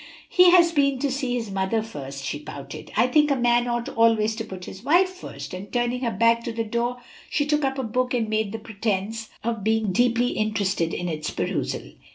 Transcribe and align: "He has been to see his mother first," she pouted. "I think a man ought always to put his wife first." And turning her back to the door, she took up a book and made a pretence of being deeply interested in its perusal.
"He 0.29 0.49
has 0.49 0.71
been 0.71 0.97
to 0.97 1.11
see 1.11 1.35
his 1.35 1.51
mother 1.51 1.83
first," 1.83 2.25
she 2.25 2.39
pouted. 2.39 2.91
"I 2.97 3.05
think 3.05 3.29
a 3.29 3.35
man 3.35 3.67
ought 3.67 3.87
always 3.87 4.35
to 4.37 4.43
put 4.43 4.65
his 4.65 4.83
wife 4.83 5.07
first." 5.11 5.53
And 5.53 5.71
turning 5.71 6.01
her 6.01 6.09
back 6.09 6.43
to 6.45 6.51
the 6.51 6.63
door, 6.63 6.97
she 7.29 7.45
took 7.45 7.63
up 7.63 7.77
a 7.77 7.83
book 7.83 8.15
and 8.15 8.27
made 8.27 8.55
a 8.55 8.57
pretence 8.57 9.29
of 9.43 9.63
being 9.63 9.91
deeply 9.91 10.29
interested 10.29 10.91
in 10.91 11.07
its 11.07 11.29
perusal. 11.29 11.91